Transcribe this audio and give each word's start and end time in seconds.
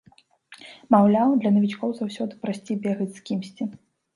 Маўляў, 0.95 1.29
для 1.43 1.51
навічкоў 1.57 1.93
заўсёды 1.99 2.33
прасцей 2.47 2.81
бегаць 2.87 3.11
з 3.19 3.25
кімсьці. 3.29 3.63